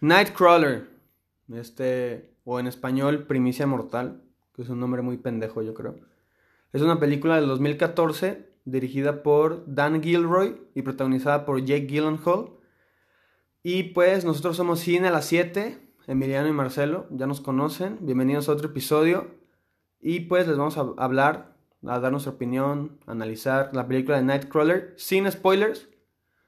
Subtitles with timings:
[0.00, 0.88] Nightcrawler.
[1.52, 4.22] Este, o en español, Primicia Mortal,
[4.54, 5.96] que es un nombre muy pendejo, yo creo.
[6.72, 12.50] Es una película del 2014 dirigida por Dan Gilroy y protagonizada por Jake Gyllenhaal.
[13.62, 17.98] Y pues nosotros somos Cine a las 7, Emiliano y Marcelo, ya nos conocen.
[18.00, 19.30] Bienvenidos a otro episodio.
[20.00, 21.56] Y pues les vamos a hablar,
[21.86, 25.88] a dar nuestra opinión, analizar la película de Nightcrawler sin spoilers.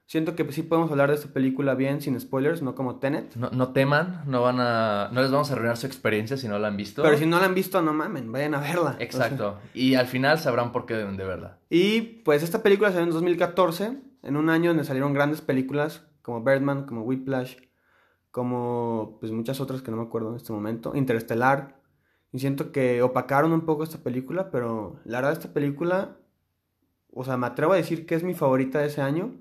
[0.09, 3.35] Siento que sí podemos hablar de esta película bien, sin spoilers, no como Tenet.
[3.35, 5.11] No, no teman, no van a.
[5.13, 7.03] No les vamos a arruinar su experiencia si no la han visto.
[7.03, 8.95] Pero si no la han visto, no mamen, vayan a verla.
[8.97, 9.59] Exacto.
[9.75, 11.59] Y al final sabrán por qué deben de verla.
[11.69, 16.43] Y pues esta película salió en 2014, en un año donde salieron grandes películas como
[16.43, 17.57] Birdman, como Whiplash,
[18.31, 21.79] como pues muchas otras que no me acuerdo en este momento, Interestelar.
[22.31, 26.17] Y siento que opacaron un poco esta película, pero la verdad esta película,
[27.13, 29.35] o sea, me atrevo a decir que es mi favorita de ese año.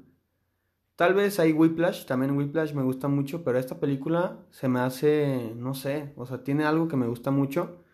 [0.98, 5.52] Tal vez hay Whiplash, también Whiplash me gusta mucho, pero esta película se me hace,
[5.54, 7.84] no sé, o sea, tiene algo que me gusta mucho.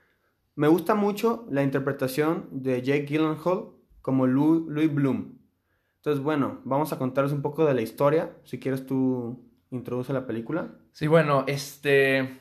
[0.55, 5.37] Me gusta mucho la interpretación de Jake Gyllenhaal como Louis Bloom.
[5.97, 8.39] Entonces, bueno, vamos a contaros un poco de la historia.
[8.45, 10.70] Si quieres tú introduce la película.
[10.92, 12.41] Sí, bueno, este...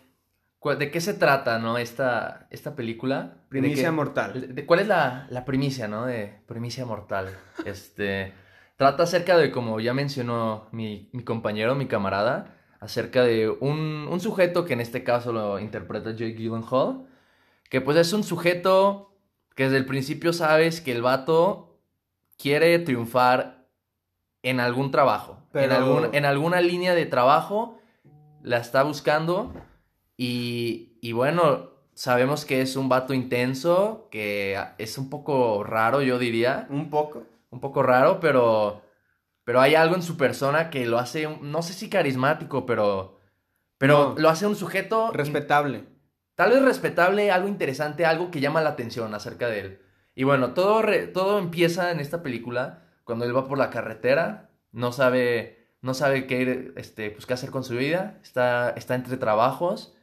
[0.79, 1.77] ¿De qué se trata, no?
[1.77, 3.43] Esta, esta película.
[3.49, 4.55] Primicia mortal.
[4.55, 6.05] De, ¿Cuál es la, la primicia, no?
[6.05, 7.27] De primicia mortal.
[7.65, 8.41] Este...
[8.75, 14.19] Trata acerca de, como ya mencionó mi, mi compañero, mi camarada, acerca de un, un,
[14.19, 17.05] sujeto que en este caso lo interpreta Jake Gyllenhaal,
[17.69, 19.15] que pues es un sujeto
[19.55, 21.79] que desde el principio sabes que el vato
[22.37, 23.67] quiere triunfar
[24.41, 25.65] en algún trabajo, Pero...
[25.65, 27.79] en, algún, en alguna línea de trabajo,
[28.41, 29.53] la está buscando
[30.17, 36.19] y, y bueno, sabemos que es un vato intenso, que es un poco raro, yo
[36.19, 36.67] diría.
[36.69, 38.81] Un poco un poco raro, pero,
[39.45, 43.19] pero hay algo en su persona que lo hace, no sé si carismático, pero,
[43.77, 45.11] pero no, lo hace un sujeto...
[45.11, 45.85] Respetable.
[46.35, 49.81] Tal vez respetable, algo interesante, algo que llama la atención acerca de él.
[50.15, 54.49] Y bueno, todo, re, todo empieza en esta película cuando él va por la carretera,
[54.71, 59.17] no sabe, no sabe qué, este, pues, qué hacer con su vida, está, está entre
[59.17, 59.95] trabajos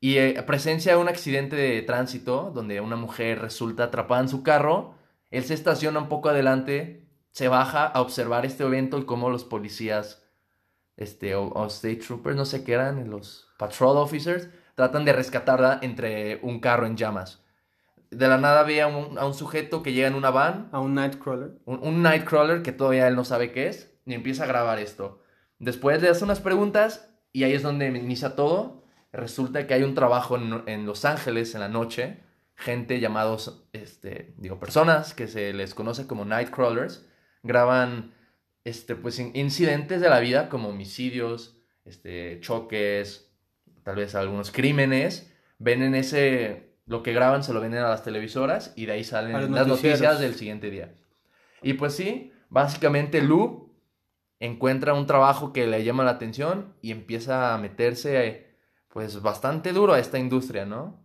[0.00, 4.93] y eh, presencia un accidente de tránsito donde una mujer resulta atrapada en su carro
[5.36, 9.44] él se estaciona un poco adelante, se baja a observar este evento y cómo los
[9.44, 10.22] policías,
[10.96, 15.78] este, o, o state troopers, no sé qué eran, los patrol officers, tratan de rescatarla
[15.82, 17.42] entre un carro en llamas.
[18.10, 20.68] De la nada ve a un, a un sujeto que llega en una van.
[20.70, 21.58] A un Nightcrawler.
[21.64, 23.92] Un, un Nightcrawler que todavía él no sabe qué es.
[24.06, 25.20] Y empieza a grabar esto.
[25.58, 28.84] Después le hace unas preguntas y ahí es donde inicia todo.
[29.12, 32.23] Resulta que hay un trabajo en, en Los Ángeles en la noche
[32.56, 37.06] gente llamados, este, digo, personas que se les conoce como Nightcrawlers,
[37.42, 38.14] graban,
[38.64, 43.32] este, pues, incidentes de la vida como homicidios, este, choques,
[43.82, 48.02] tal vez algunos crímenes, ven en ese, lo que graban se lo venden a las
[48.02, 50.94] televisoras y de ahí salen las noticias del siguiente día.
[51.62, 53.74] Y pues sí, básicamente Lu
[54.40, 58.56] encuentra un trabajo que le llama la atención y empieza a meterse,
[58.88, 61.03] pues, bastante duro a esta industria, ¿no?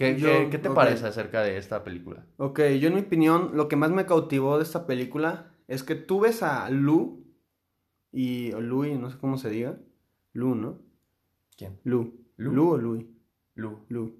[0.00, 0.76] ¿Qué, yo, ¿qué, ¿qué te okay.
[0.76, 2.24] parece acerca de esta película?
[2.38, 5.94] Ok, yo en mi opinión, lo que más me cautivó de esta película es que
[5.94, 7.26] tú ves a Lu
[8.10, 9.78] y o Louis, no sé cómo se diga.
[10.32, 10.78] Lu, ¿no?
[11.54, 11.78] ¿Quién?
[11.84, 12.24] Lu.
[12.36, 13.06] ¿Lu, Lu o Louis?
[13.54, 13.84] Lu.
[13.88, 14.16] Lu.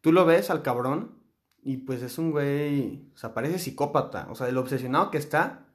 [0.00, 1.18] Tú lo ves al cabrón
[1.62, 5.66] y pues es un güey, o sea, parece psicópata, o sea, el obsesionado que está.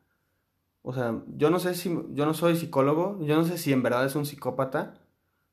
[0.81, 3.83] O sea, yo no sé si yo no soy psicólogo, yo no sé si en
[3.83, 5.01] verdad es un psicópata,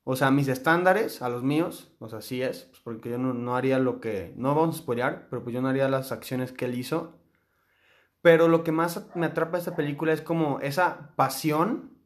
[0.07, 3.55] o sea, mis estándares a los míos, o sea, sí es, pues porque yo no,
[3.55, 6.65] haría lo que, no vamos a spoilear, pero pues yo no haría las acciones que
[6.65, 7.15] él hizo.
[8.21, 11.97] Pero lo que más me atrapa de esta película es como esa pasión,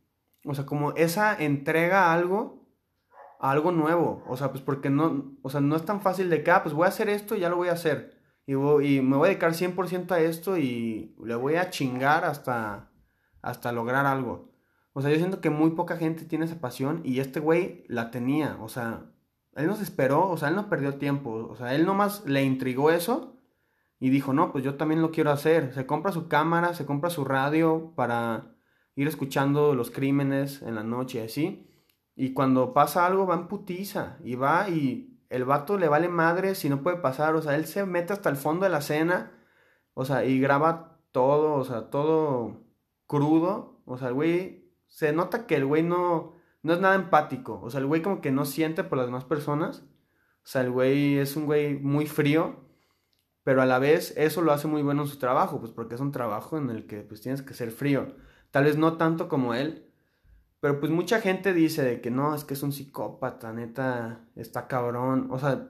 [0.46, 2.66] o sea, como esa entrega a algo,
[3.38, 4.24] a algo nuevo.
[4.30, 6.74] O sea, pues porque no, o sea, no es tan fácil de que, ah, pues
[6.74, 8.18] voy a hacer esto y ya lo voy a hacer.
[8.46, 12.92] Y, y me voy a dedicar 100% a esto y le voy a chingar hasta,
[13.42, 14.49] hasta lograr algo.
[14.94, 18.12] O sea, yo siento que muy poca gente tiene esa pasión y este güey la
[18.12, 18.58] tenía.
[18.62, 19.12] O sea,
[19.56, 21.48] él no se esperó, o sea, él no perdió tiempo.
[21.50, 23.38] O sea, él nomás le intrigó eso
[24.00, 25.74] y dijo, no, pues yo también lo quiero hacer.
[25.74, 28.56] Se compra su cámara, se compra su radio para
[28.96, 31.70] ir escuchando los crímenes en la noche así.
[32.16, 36.56] Y cuando pasa algo va en putiza y va y el vato le vale madre
[36.56, 37.36] si no puede pasar.
[37.36, 39.32] O sea, él se mete hasta el fondo de la cena,
[39.94, 42.66] o sea, y graba todo, o sea, todo
[43.08, 43.82] crudo.
[43.86, 44.59] O sea, el güey
[44.90, 47.62] se nota que el güey no, no es nada empático.
[47.62, 49.86] O sea, el güey como que no siente por las demás personas.
[50.44, 52.68] O sea, el güey es un güey muy frío.
[53.44, 55.60] Pero a la vez eso lo hace muy bueno en su trabajo.
[55.60, 58.16] Pues porque es un trabajo en el que pues tienes que ser frío.
[58.52, 59.90] Tal vez no tanto como él.
[60.60, 64.68] Pero pues mucha gente dice de que no, es que es un psicópata, neta, está
[64.68, 65.30] cabrón.
[65.32, 65.70] O sea,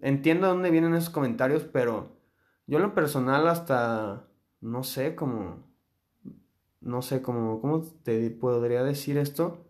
[0.00, 2.16] entiendo de dónde vienen esos comentarios, pero
[2.66, 4.28] yo en lo personal hasta,
[4.60, 5.69] no sé, como,
[6.80, 9.64] no sé, como, ¿cómo te podría decir esto?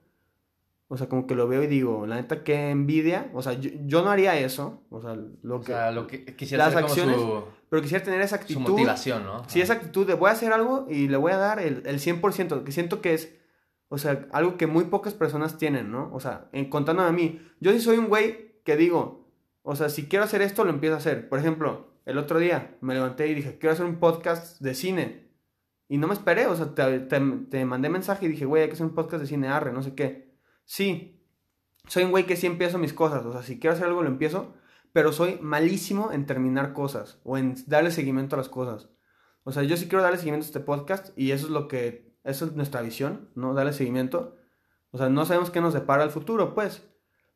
[0.93, 3.31] O sea, como que lo veo y digo, la neta, qué envidia.
[3.33, 4.83] O sea, yo, no haría eso.
[4.91, 5.67] O sea, lo o que.
[5.67, 7.17] Sea, lo que quisiera las acciones.
[7.69, 8.65] pero quisiera tener esa actitud.
[8.65, 9.49] Su motivación, ¿no?
[9.49, 12.01] Sí, esa actitud de voy a hacer algo y le voy a dar el, el
[12.01, 12.65] 100%.
[12.65, 13.37] Que siento que es.
[13.89, 16.11] O sea, algo que muy pocas personas tienen, ¿no?
[16.13, 17.41] O sea, en, contándome a mí.
[17.61, 19.29] Yo sí soy un güey que digo,
[19.63, 21.29] o sea, si quiero hacer esto, lo empiezo a hacer.
[21.29, 25.30] Por ejemplo, el otro día me levanté y dije, quiero hacer un podcast de cine.
[25.91, 28.75] Y no me esperé, o sea, te, te, mandé mensaje y dije, güey, hay que
[28.75, 30.33] hacer un podcast de cine, arre, no sé qué.
[30.65, 31.21] Sí,
[31.89, 33.27] soy un güey que sí empiezo mis cosas.
[33.27, 34.55] O sea, si quiero hacer algo, lo empiezo.
[34.93, 38.89] Pero soy malísimo en terminar cosas o en darle seguimiento a las cosas.
[39.43, 42.15] O sea, yo sí quiero darle seguimiento a este podcast y eso es lo que,
[42.23, 43.53] es nuestra visión, ¿no?
[43.53, 44.37] Darle seguimiento.
[44.93, 46.85] O sea, no sabemos qué nos depara el futuro, pues.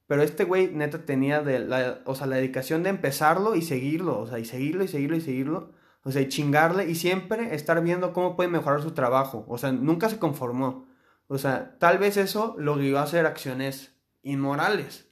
[0.07, 4.21] Pero este güey neta tenía de la, o sea, la dedicación de empezarlo y seguirlo,
[4.21, 5.73] o sea, y seguirlo y seguirlo y seguirlo.
[6.05, 9.45] O sea, chingarle y siempre estar viendo cómo puede mejorar su trabajo.
[9.49, 10.87] O sea, nunca se conformó.
[11.27, 15.11] O sea, tal vez eso lo guió a hacer acciones inmorales,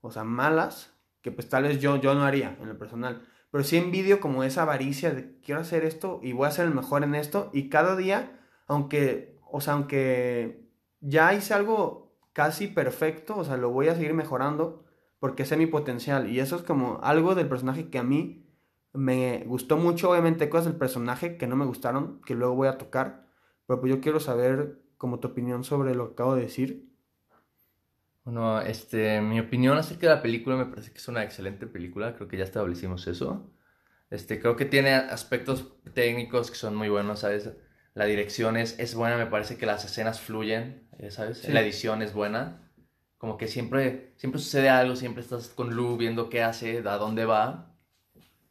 [0.00, 3.26] o sea, malas, que pues tal vez yo, yo no haría en lo personal.
[3.50, 6.74] Pero sí envidio como esa avaricia de quiero hacer esto y voy a ser el
[6.74, 10.70] mejor en esto y cada día, aunque, o sea, aunque
[11.00, 14.84] ya hice algo casi perfecto, o sea, lo voy a seguir mejorando
[15.18, 18.46] porque sé mi potencial y eso es como algo del personaje que a mí
[18.92, 22.78] me gustó mucho, obviamente cosas del personaje que no me gustaron, que luego voy a
[22.78, 23.26] tocar,
[23.66, 26.92] pero pues yo quiero saber como tu opinión sobre lo que acabo de decir
[28.24, 32.14] bueno, este, mi opinión acerca de la película me parece que es una excelente película,
[32.14, 33.50] creo que ya establecimos eso.
[34.10, 37.50] Este, creo que tiene aspectos técnicos que son muy buenos, ¿sabes?
[37.94, 41.48] La dirección es, es buena, me parece que las escenas fluyen, eh, ¿sabes?
[41.48, 42.70] La edición es buena.
[43.18, 47.24] Como que siempre, siempre sucede algo, siempre estás con Lu viendo qué hace, a dónde
[47.24, 47.71] va.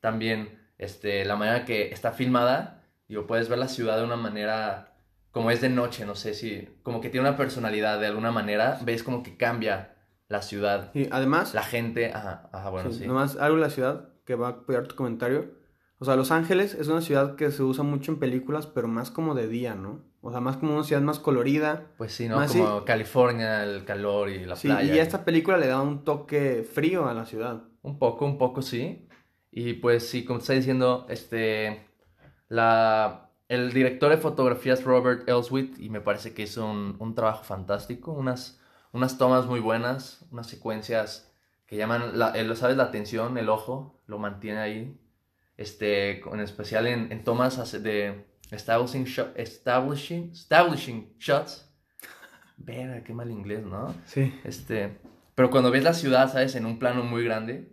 [0.01, 4.91] También este, la manera que está filmada, digo, puedes ver la ciudad de una manera
[5.31, 8.79] como es de noche, no sé si, como que tiene una personalidad de alguna manera,
[8.83, 9.95] ves como que cambia
[10.27, 10.91] la ciudad.
[10.93, 11.53] Y además...
[11.53, 13.07] La gente, ajá, ajá bueno, sí.
[13.07, 15.53] Nomás algo de la ciudad que va a apoyar tu comentario.
[15.99, 19.11] O sea, Los Ángeles es una ciudad que se usa mucho en películas, pero más
[19.11, 20.03] como de día, ¿no?
[20.21, 21.91] O sea, más como una ciudad más colorida.
[21.97, 22.45] Pues sí, ¿no?
[22.45, 24.81] como California, el calor y la playa.
[24.81, 27.63] Sí, y esta película le da un toque frío a la ciudad.
[27.81, 29.07] Un poco, un poco, sí.
[29.51, 31.85] Y pues sí, como te está diciendo, este,
[32.47, 37.43] la, el director de fotografía es Robert Elswit y me parece que hizo un, trabajo
[37.43, 38.61] fantástico, unas,
[38.93, 41.33] unas tomas muy buenas, unas secuencias
[41.67, 42.77] que llaman, la, ¿sabes?
[42.77, 44.97] La atención, el ojo, lo mantiene ahí.
[45.57, 49.05] Este, en especial en, tomas de establishing,
[49.35, 51.69] establishing, establishing shots.
[52.55, 53.93] Verga, qué mal inglés, ¿no?
[54.05, 54.33] Sí.
[54.43, 54.97] Este,
[55.35, 56.55] pero cuando ves la ciudad, ¿sabes?
[56.55, 57.70] En un plano muy grande,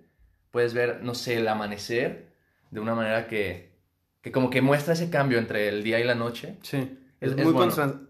[0.50, 2.28] puedes ver, no sé, el amanecer
[2.70, 3.68] de una manera que
[4.20, 6.56] que como que muestra ese cambio entre el día y la noche.
[6.62, 6.98] Sí.
[7.20, 7.54] Es, muy,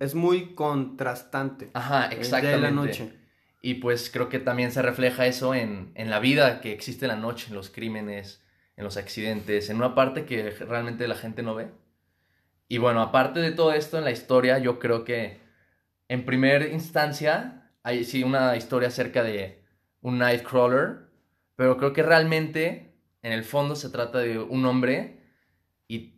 [0.01, 1.71] es muy, contrastante.
[1.73, 2.55] Ajá, exactamente.
[2.55, 3.13] El día y la noche.
[3.63, 7.13] Y pues creo que también se refleja eso en, en la vida que existe en
[7.13, 8.43] la noche, en los crímenes,
[8.77, 11.69] en los accidentes, en una parte que realmente la gente no ve.
[12.69, 15.41] Y bueno, aparte de todo esto en la historia, yo creo que
[16.09, 19.65] en primera instancia hay sí una historia acerca de
[20.03, 21.08] un Nightcrawler,
[21.59, 25.25] pero creo que realmente en el fondo se trata de un hombre
[25.89, 26.15] y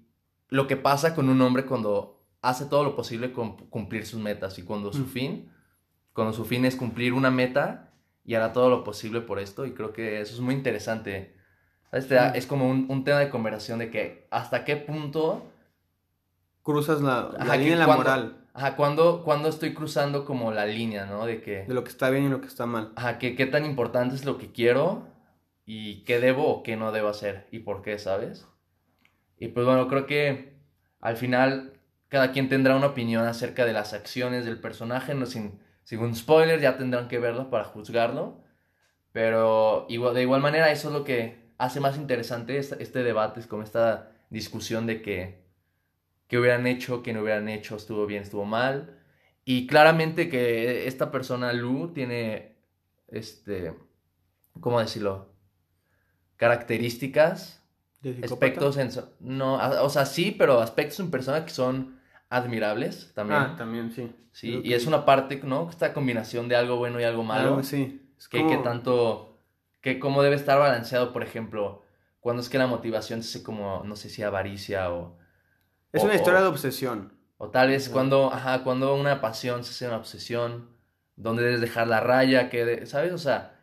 [0.51, 4.59] lo que pasa con un hombre cuando hace todo lo posible con cumplir sus metas
[4.59, 5.51] y cuando su fin,
[6.13, 7.91] cuando su fin es cumplir una meta
[8.23, 11.35] y hará todo lo posible por esto y creo que eso es muy interesante.
[11.91, 15.51] Este, Es como un, tema de conversación de que hasta qué punto...
[16.63, 18.47] Cruzas la, la línea de la moral.
[18.53, 21.25] Ajá, cuando, cuando estoy cruzando como la línea, ¿no?
[21.25, 21.65] De que...
[21.65, 22.93] De lo que está bien y lo que está mal.
[22.95, 25.09] Ajá, que qué tan importante es lo que quiero
[25.73, 28.49] y qué debo o qué no debo hacer y por qué, ¿sabes?
[29.39, 30.55] Y pues bueno, creo que
[31.01, 31.75] al final
[32.09, 36.17] cada quien tendrá una opinión acerca de las acciones del personaje, no sin, sin un
[36.17, 38.43] spoiler, ya tendrán que verlo para juzgarlo.
[39.13, 43.39] Pero igual, de igual manera eso es lo que hace más interesante este, este debate,
[43.39, 45.45] es como esta discusión de que
[46.27, 48.99] qué hubieran hecho, qué no hubieran hecho, estuvo bien, estuvo mal.
[49.45, 52.57] Y claramente que esta persona, Lu, tiene,
[53.07, 53.73] este,
[54.61, 55.30] ¿cómo decirlo?
[56.41, 57.63] Características
[58.23, 59.55] aspectos en no
[59.85, 63.41] o sea sí pero aspectos en persona que son admirables también.
[63.41, 64.11] Ah también sí.
[64.33, 67.63] Sí y es una parte no esta combinación de algo bueno y algo malo.
[67.63, 69.43] Sí que, que tanto
[69.83, 71.83] que cómo debe estar balanceado por ejemplo
[72.21, 75.19] cuando es que la motivación se como no sé si avaricia o
[75.93, 77.13] es una historia de obsesión.
[77.37, 80.71] o tal vez cuando ajá cuando una pasión se hace una obsesión
[81.17, 83.13] dónde debes dejar la raya, qué de- ¿sabes?
[83.13, 83.61] O sea,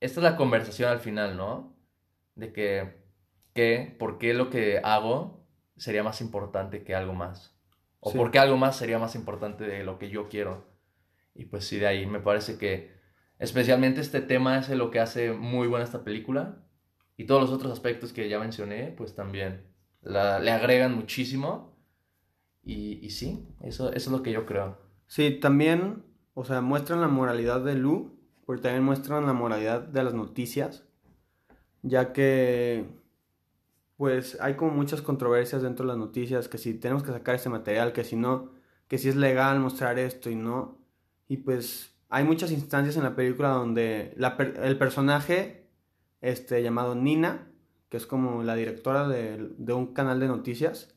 [0.00, 1.75] esta es la conversación al final, ¿no?
[2.36, 3.02] De que,
[3.54, 5.44] qué, por qué lo que hago
[5.76, 7.54] sería más importante que algo más.
[8.00, 8.16] O Sí.
[8.18, 10.64] por qué algo más sería más importante de lo que yo quiero.
[11.34, 12.94] Y pues sí, de ahí me parece que
[13.40, 16.62] especialmente este tema es lo que hace muy buena esta película.
[17.16, 19.66] Y todos los otros aspectos que ya mencioné, pues también
[20.02, 21.74] la- le agregan muchísimo.
[22.62, 24.78] Y, y sí, eso, eso es lo que yo creo.
[25.06, 30.02] Sí, también, o sea, muestran la moralidad de Lu, porque también muestran la moralidad de
[30.04, 30.84] las noticias,
[31.86, 32.86] ya que,
[33.96, 37.48] pues, hay como muchas controversias dentro de las noticias, que si tenemos que sacar este
[37.48, 38.50] material, que si no,
[38.88, 40.78] que si es legal mostrar esto y no,
[41.28, 45.66] y pues hay muchas instancias en la película donde la per- el personaje,
[46.20, 47.50] este, llamado Nina,
[47.88, 50.94] que es como la directora de, de un canal de noticias,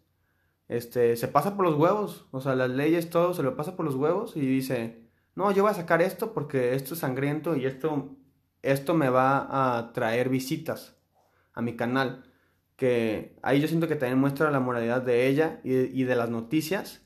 [0.67, 3.85] este, se pasa por los huevos, o sea, las leyes, todo se lo pasa por
[3.85, 5.03] los huevos y dice,
[5.35, 8.15] no, yo voy a sacar esto porque esto es sangriento y esto,
[8.61, 10.97] esto me va a traer visitas
[11.53, 12.23] a mi canal,
[12.75, 17.05] que ahí yo siento que también muestra la moralidad de ella y, de las noticias.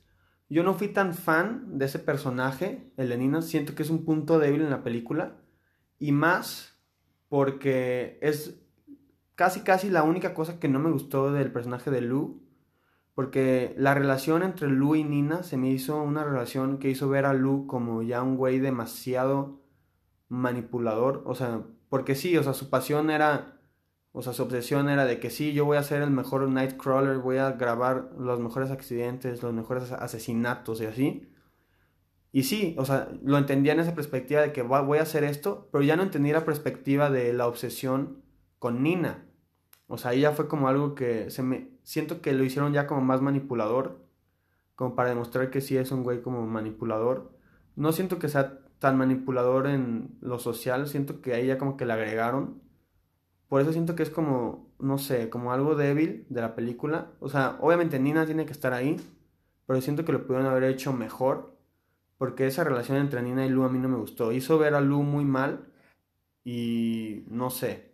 [0.49, 4.05] Yo no fui tan fan de ese personaje, el de Nina, siento que es un
[4.05, 5.41] punto débil en la película
[5.97, 6.77] y más
[7.27, 8.61] porque es
[9.33, 12.43] casi casi la única cosa que no me gustó del personaje de Lu
[13.15, 17.25] porque la relación entre Lu y Nina se me hizo una relación que hizo ver
[17.25, 19.62] a Lu como ya un güey demasiado
[20.33, 21.21] manipulador.
[21.25, 23.59] O sea, porque sí, o sea, su pasión era,
[24.11, 27.19] o sea, su obsesión era de que sí, yo voy a ser el mejor Nightcrawler,
[27.19, 31.29] voy a grabar los mejores accidentes, los mejores asesinatos y así.
[32.31, 35.69] Y sí, o sea, lo entendía en esa perspectiva de que voy a hacer esto,
[35.71, 38.23] pero ya no entendía la perspectiva de la obsesión
[38.57, 39.25] con Nina.
[39.87, 41.69] O sea, ahí ya fue como algo que se me...
[41.83, 44.03] Siento que lo hicieron ya como más manipulador.
[44.73, 47.37] Como para demostrar que sí es un güey como manipulador.
[47.75, 50.87] No siento que sea tan manipulador en lo social.
[50.87, 52.61] Siento que ahí ya como que le agregaron.
[53.47, 57.13] Por eso siento que es como, no sé, como algo débil de la película.
[57.21, 58.97] O sea, obviamente Nina tiene que estar ahí.
[59.65, 61.57] Pero siento que lo pudieron haber hecho mejor.
[62.17, 64.33] Porque esa relación entre Nina y Lu a mí no me gustó.
[64.33, 65.71] Hizo ver a Lu muy mal.
[66.43, 67.93] Y no sé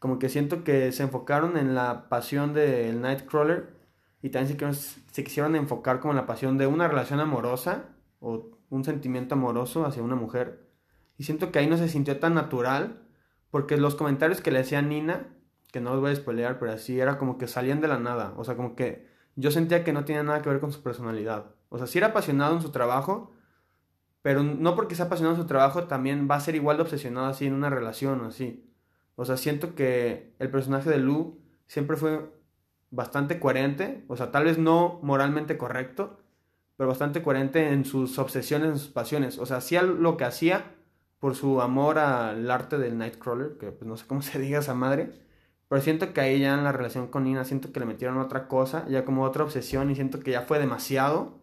[0.00, 3.68] como que siento que se enfocaron en la pasión del Nightcrawler
[4.22, 7.84] y también se quisieron, se quisieron enfocar como en la pasión de una relación amorosa
[8.18, 10.70] o un sentimiento amoroso hacia una mujer.
[11.18, 13.02] Y siento que ahí no se sintió tan natural
[13.50, 15.28] porque los comentarios que le hacía Nina,
[15.72, 18.32] que no los voy a spoilear, pero así era como que salían de la nada.
[18.36, 21.54] O sea, como que yo sentía que no tenía nada que ver con su personalidad.
[21.68, 23.32] O sea, sí era apasionado en su trabajo,
[24.22, 27.26] pero no porque sea apasionado en su trabajo también va a ser igual de obsesionado
[27.26, 28.70] así en una relación o así.
[29.16, 32.30] O sea, siento que el personaje de Lu siempre fue
[32.90, 36.20] bastante coherente, o sea, tal vez no moralmente correcto,
[36.80, 39.38] pero bastante coherente en sus obsesiones, en sus pasiones.
[39.38, 40.76] O sea, hacía lo que hacía
[41.18, 44.72] por su amor al arte del Nightcrawler, que pues no sé cómo se diga esa
[44.72, 45.12] madre,
[45.68, 48.48] pero siento que ahí ya en la relación con Nina, siento que le metieron otra
[48.48, 51.42] cosa, ya como otra obsesión y siento que ya fue demasiado.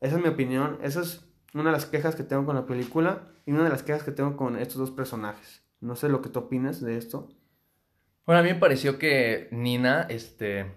[0.00, 3.28] Esa es mi opinión, esa es una de las quejas que tengo con la película
[3.46, 5.62] y una de las quejas que tengo con estos dos personajes.
[5.78, 7.28] No sé lo que tú opinas de esto.
[8.26, 10.74] Bueno, a mí me pareció que Nina, este,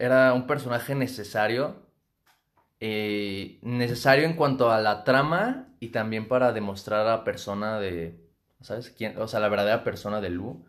[0.00, 1.88] era un personaje necesario.
[2.80, 8.18] Eh, necesario en cuanto a la trama y también para demostrar a la persona de,
[8.60, 9.18] ¿sabes quién?
[9.18, 10.64] O sea, la verdadera persona de Lu.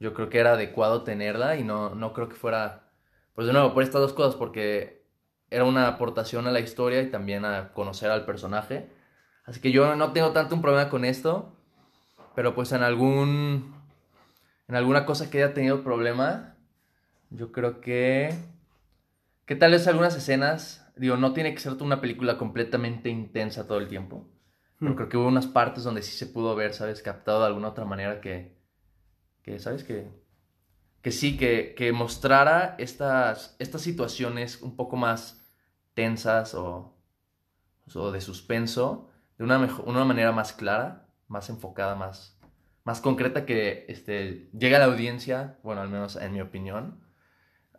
[0.00, 2.88] Yo creo que era adecuado tenerla y no, no creo que fuera,
[3.34, 5.04] pues de nuevo, por estas dos cosas, porque
[5.50, 8.88] era una aportación a la historia y también a conocer al personaje.
[9.44, 11.52] Así que yo no tengo tanto un problema con esto.
[12.34, 13.74] Pero pues en algún.
[14.68, 16.56] En alguna cosa que haya tenido problema.
[17.30, 18.34] Yo creo que.
[19.46, 20.81] Que tal vez algunas escenas.
[20.96, 24.28] Digo, no tiene que ser una película completamente intensa todo el tiempo.
[24.82, 24.96] Pero Hmm.
[24.96, 27.02] creo que hubo unas partes donde sí se pudo ver, ¿sabes?
[27.02, 28.56] Captado de alguna otra manera que.
[29.42, 29.84] Que, ¿sabes?
[29.84, 30.08] Que.
[31.02, 35.44] Que sí, que, que mostrara estas, estas situaciones un poco más
[35.94, 36.96] tensas o,
[37.94, 42.38] o de suspenso de una, mejor, una manera más clara más enfocada, más,
[42.84, 47.00] más concreta que este, llega a la audiencia, bueno, al menos en mi opinión.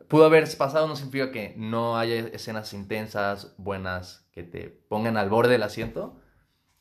[0.07, 5.29] Pudo haber pasado, no significa que no haya escenas intensas, buenas, que te pongan al
[5.29, 6.19] borde del asiento,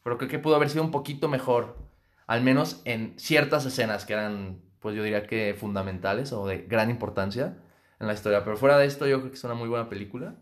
[0.02, 1.78] pero creo que pudo haber sido un poquito mejor,
[2.26, 6.90] al menos en ciertas escenas que eran, pues yo diría que fundamentales o de gran
[6.90, 7.58] importancia
[8.00, 8.44] en la historia.
[8.44, 10.36] Pero fuera de esto, yo creo que es una muy buena película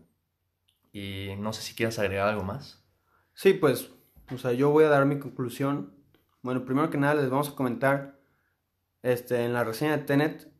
[0.91, 2.83] y no sé si quieras agregar algo más.
[3.33, 3.91] Sí, pues,
[4.33, 6.01] o sea, yo voy a dar mi conclusión
[6.43, 8.19] bueno, primero que nada les vamos a comentar,
[9.03, 10.50] este, en la reseña de Tenet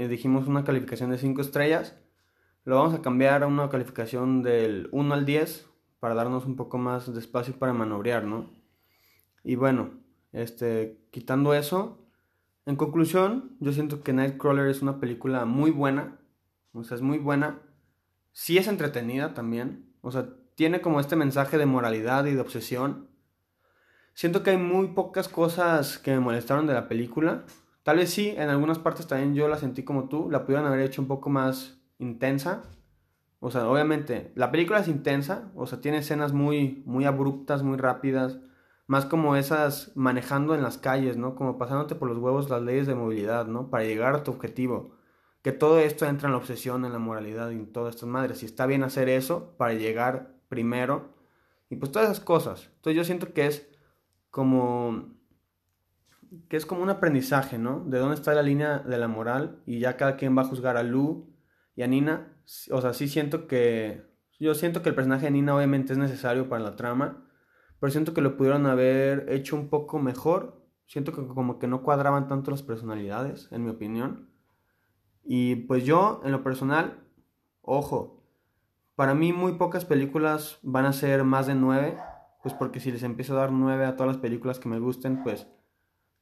[0.00, 1.94] eh, dijimos una calificación de 5 estrellas,
[2.64, 5.66] lo vamos a cambiar a una calificación del 1 al 10
[5.98, 8.50] para darnos un poco más de espacio para manobrear, ¿no?
[9.44, 9.90] Y bueno,
[10.32, 11.98] este, quitando eso,
[12.64, 16.18] en conclusión, yo siento que Nightcrawler es una película muy buena.
[16.72, 17.60] O sea, es muy buena.
[18.32, 19.92] Sí es entretenida también.
[20.00, 23.10] O sea, tiene como este mensaje de moralidad y de obsesión.
[24.14, 27.44] Siento que hay muy pocas cosas que me molestaron de la película.
[27.90, 30.30] Tal vez sí, en algunas partes también yo la sentí como tú.
[30.30, 32.62] La pudieron haber hecho un poco más intensa.
[33.40, 35.50] O sea, obviamente, la película es intensa.
[35.56, 38.38] O sea, tiene escenas muy, muy abruptas, muy rápidas
[38.86, 41.34] más como esas manejando en las calles, ¿no?
[41.34, 43.70] Como pasándote por los huevos las leyes de movilidad, ¿no?
[43.70, 44.92] Para llegar a tu objetivo.
[45.42, 48.44] Que todo esto entra en la obsesión, en la moralidad y en todas estas madres.
[48.44, 51.12] Y está bien hacer eso para llegar primero.
[51.70, 52.70] Y pues todas esas cosas.
[52.76, 53.68] Entonces yo siento que es
[54.30, 55.18] como...
[56.48, 57.84] Que es como un aprendizaje, ¿no?
[57.84, 59.62] De dónde está la línea de la moral.
[59.66, 61.34] Y ya cada quien va a juzgar a Lu
[61.74, 62.36] y a Nina.
[62.70, 64.08] O sea, sí siento que...
[64.38, 67.26] Yo siento que el personaje de Nina obviamente es necesario para la trama
[67.80, 70.62] pero siento que lo pudieron haber hecho un poco mejor.
[70.86, 74.28] Siento que como que no cuadraban tanto las personalidades, en mi opinión.
[75.24, 77.02] Y pues yo, en lo personal,
[77.62, 78.22] ojo,
[78.96, 81.96] para mí muy pocas películas van a ser más de nueve,
[82.42, 85.22] pues porque si les empiezo a dar nueve a todas las películas que me gusten,
[85.22, 85.46] pues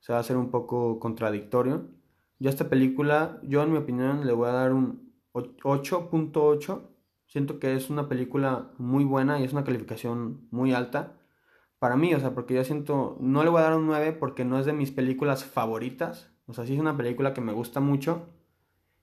[0.01, 1.89] se va a hacer un poco contradictorio.
[2.39, 6.83] Yo a esta película, yo en mi opinión le voy a dar un 8.8.
[7.27, 11.19] Siento que es una película muy buena y es una calificación muy alta
[11.79, 14.45] para mí, o sea, porque yo siento, no le voy a dar un 9 porque
[14.45, 17.81] no es de mis películas favoritas, o sea, sí es una película que me gusta
[17.81, 18.27] mucho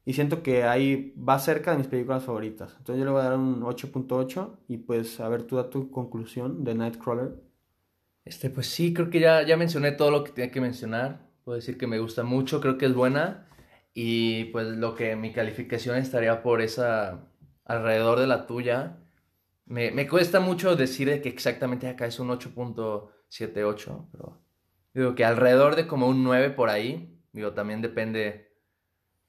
[0.06, 2.76] y siento que ahí va cerca de mis películas favoritas.
[2.78, 5.90] Entonces yo le voy a dar un 8.8 y pues a ver tú da tu
[5.92, 7.45] conclusión de Nightcrawler.
[8.26, 11.30] Este, pues sí, creo que ya, ya mencioné todo lo que tenía que mencionar.
[11.44, 13.48] Puedo decir que me gusta mucho, creo que es buena.
[13.94, 17.30] Y pues lo que mi calificación estaría por esa
[17.66, 18.98] alrededor de la tuya.
[19.66, 24.42] Me, cuesta mucho decir que exactamente acá es un 8.78, pero
[24.94, 28.52] digo que alrededor de como un 9 por ahí, digo, también depende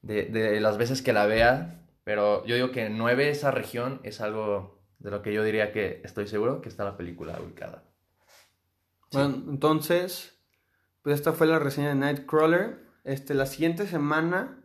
[0.02, 4.82] de, las veces que la vea, pero yo digo que 9 esa región es algo
[4.98, 7.85] de lo que yo diría que estoy seguro que está la película ubicada.
[9.16, 10.38] Bueno, entonces,
[11.02, 12.86] pues esta fue la reseña de Nightcrawler.
[13.04, 14.62] Este, la siguiente semana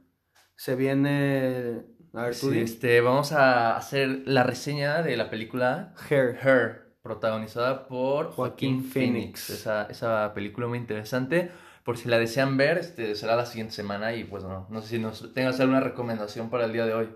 [0.56, 6.38] se viene a ver, tú este, vamos a hacer la reseña de la película Her,
[6.44, 9.50] Her protagonizada por Joaquín, Phoenix.
[9.50, 11.52] Esa, esa, película muy interesante.
[11.86, 14.90] Por si la desean ver, este, será la siguiente semana y pues no, no sé
[14.90, 17.10] si nos tengas alguna recomendación para el día de hoy.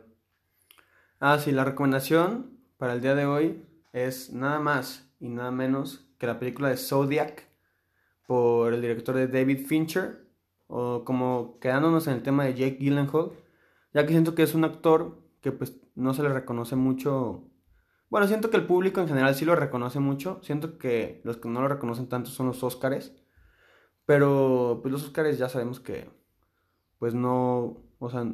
[1.19, 6.04] Ah, sí, la recomendación para el día de hoy es nada más y nada menos
[6.17, 7.49] que la película de Zodiac
[8.27, 10.27] por el director de David Fincher,
[10.67, 13.31] o como quedándonos en el tema de Jake Gyllenhaal
[13.95, 17.49] ya que siento que es un actor que pues no se le reconoce mucho.
[18.09, 20.39] Bueno, siento que el público en general sí lo reconoce mucho.
[20.43, 23.13] Siento que los que no lo reconocen tanto son los Óscares.
[24.05, 26.09] Pero pues los Óscares ya sabemos que
[26.99, 28.25] pues no, o sea,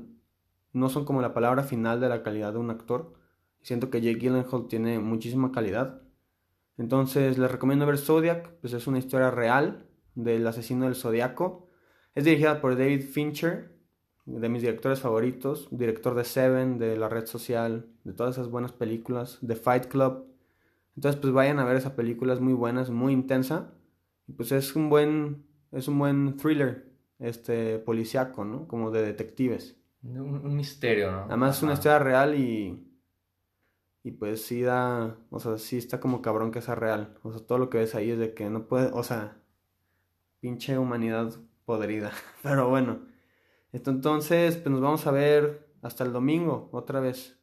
[0.73, 3.13] no son como la palabra final de la calidad de un actor.
[3.61, 6.01] Siento que Jake Gyllenhaal tiene muchísima calidad.
[6.81, 11.69] Entonces les recomiendo ver Zodiac, pues es una historia real del asesino del Zodiaco.
[12.15, 13.77] Es dirigida por David Fincher
[14.25, 18.71] de mis directores favoritos, director de Seven, de La Red Social, de todas esas buenas
[18.71, 20.25] películas, de Fight Club.
[20.95, 23.75] Entonces, pues vayan a ver esa película, es muy buena, es muy intensa.
[24.27, 28.67] Y pues es un buen, es un buen thriller, este, policiaco, ¿no?
[28.67, 29.77] Como de detectives.
[30.01, 31.25] Un, misterio, ¿no?
[31.25, 32.87] Además es una historia real y...
[34.03, 37.17] Y pues sí da, o sea, sí está como cabrón que sea real.
[37.23, 39.37] O sea, todo lo que ves ahí es de que no puede, o sea,
[40.39, 41.33] pinche humanidad
[41.65, 42.11] podrida.
[42.43, 43.05] Pero bueno,
[43.71, 47.37] entonces, pues nos vamos a ver hasta el domingo, otra vez.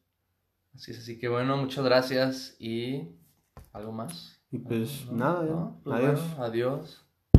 [0.75, 3.17] Así es, así que bueno, muchas gracias y
[3.73, 4.41] algo más.
[4.51, 6.21] Y pues nada, pues adiós.
[6.39, 7.08] adiós.